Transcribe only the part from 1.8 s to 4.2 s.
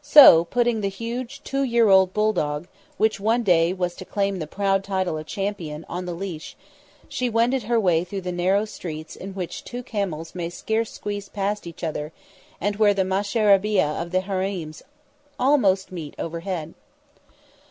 old bulldog, which one day was to